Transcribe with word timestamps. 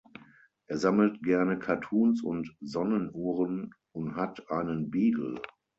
Er 0.65 0.79
sammelt 0.79 1.21
gerne 1.21 1.59
Cartoons 1.59 2.23
und 2.23 2.57
Sonnenuhren 2.59 3.75
und 3.91 4.15
hat 4.15 4.49
einen 4.49 4.89
Beagle. 4.89 5.39